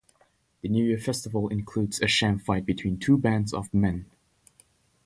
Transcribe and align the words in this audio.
The 0.63 0.67
New 0.67 0.83
Year 0.83 0.97
festival 0.97 1.49
includes 1.49 2.01
a 2.01 2.07
sham 2.07 2.39
fight 2.39 2.65
between 2.65 2.97
two 2.97 3.19
bands 3.19 3.53
of 3.53 3.71
men. 3.71 4.09